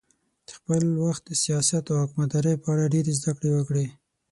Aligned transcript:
د 0.47 0.49
خپل 0.57 0.81
وخت 1.03 1.21
د 1.25 1.31
سیاست 1.43 1.83
او 1.91 1.97
حکومتدارۍ 2.03 2.55
په 2.59 2.67
اړه 2.73 2.91
ډېرې 2.93 3.11
زده 3.19 3.31
کړې 3.37 3.49
وکړې. 3.57 3.85